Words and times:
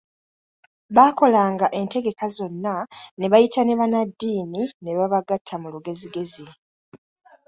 Baakolanga 0.95 1.67
entegeka 1.79 2.25
zonna, 2.37 2.75
ne 3.19 3.27
bayita 3.31 3.61
ne 3.65 3.73
bannaddiini 3.79 4.61
ne 4.83 4.91
babagatta 4.97 5.55
mu 5.61 5.67
lugezigezi. 5.73 6.45